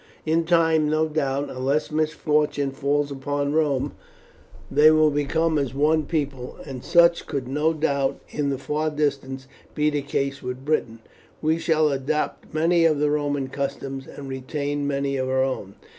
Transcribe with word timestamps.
In 0.25 0.45
time, 0.47 0.89
no 0.89 1.07
doubt, 1.07 1.51
unless 1.51 1.91
misfortunes 1.91 2.75
fall 2.75 3.03
upon 3.11 3.53
Rome, 3.53 3.93
they 4.71 4.89
will 4.89 5.11
become 5.11 5.59
as 5.59 5.75
one 5.75 6.07
people, 6.07 6.57
and 6.65 6.83
such 6.83 7.31
no 7.31 7.71
doubt 7.71 8.19
in 8.29 8.49
the 8.49 8.57
far 8.57 8.89
distance 8.89 9.45
will 9.67 9.75
be 9.75 9.89
the 9.91 10.01
case 10.01 10.41
with 10.41 10.65
Britain. 10.65 11.01
We 11.39 11.59
shall 11.59 11.91
adopt 11.91 12.51
many 12.51 12.83
of 12.83 12.97
the 12.97 13.11
Roman 13.11 13.49
customs, 13.49 14.07
and 14.07 14.27
retain 14.27 14.87
many 14.87 15.17
of 15.17 15.29
our 15.29 15.43
own. 15.43 15.75